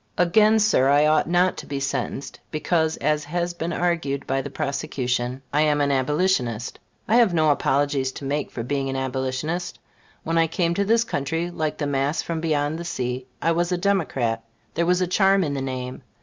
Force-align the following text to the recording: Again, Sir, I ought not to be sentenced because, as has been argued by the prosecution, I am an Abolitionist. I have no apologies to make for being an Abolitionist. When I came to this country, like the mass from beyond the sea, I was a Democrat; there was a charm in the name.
Again, 0.17 0.57
Sir, 0.57 0.89
I 0.89 1.05
ought 1.05 1.29
not 1.29 1.57
to 1.57 1.67
be 1.67 1.79
sentenced 1.79 2.39
because, 2.49 2.97
as 2.97 3.23
has 3.25 3.53
been 3.53 3.71
argued 3.71 4.25
by 4.25 4.41
the 4.41 4.49
prosecution, 4.49 5.43
I 5.53 5.61
am 5.61 5.79
an 5.79 5.91
Abolitionist. 5.91 6.79
I 7.07 7.17
have 7.17 7.35
no 7.35 7.51
apologies 7.51 8.11
to 8.13 8.25
make 8.25 8.49
for 8.49 8.63
being 8.63 8.89
an 8.89 8.95
Abolitionist. 8.95 9.77
When 10.23 10.39
I 10.39 10.47
came 10.47 10.73
to 10.73 10.85
this 10.85 11.03
country, 11.03 11.51
like 11.51 11.77
the 11.77 11.85
mass 11.85 12.23
from 12.23 12.41
beyond 12.41 12.79
the 12.79 12.83
sea, 12.83 13.27
I 13.43 13.51
was 13.51 13.71
a 13.71 13.77
Democrat; 13.77 14.43
there 14.73 14.87
was 14.87 15.01
a 15.01 15.07
charm 15.07 15.43
in 15.43 15.53
the 15.53 15.61
name. 15.61 16.01